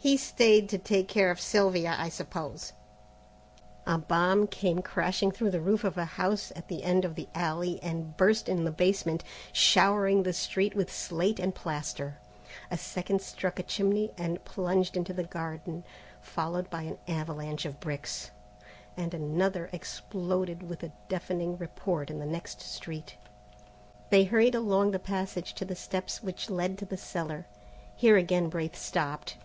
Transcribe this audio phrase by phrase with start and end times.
[0.00, 2.72] "He stayed to take care of Sylvia, I suppose."
[3.84, 7.28] A bomb came crashing through the roof of a house at the end of the
[7.34, 12.18] alley and burst in the basement, showering the street with slate and plaster.
[12.70, 15.82] A second struck a chimney and plunged into the garden,
[16.22, 18.30] followed by an avalanche of bricks,
[18.96, 23.16] and another exploded with a deafening report in the next street.
[24.10, 27.46] They hurried along the passage to the steps which led to the cellar.
[27.96, 29.38] Here again Braith stopped.